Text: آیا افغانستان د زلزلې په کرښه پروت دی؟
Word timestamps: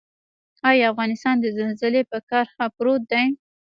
آیا 0.69 0.85
افغانستان 0.91 1.35
د 1.39 1.45
زلزلې 1.57 2.01
په 2.11 2.17
کرښه 2.29 2.65
پروت 2.75 3.01
دی؟ 3.11 3.25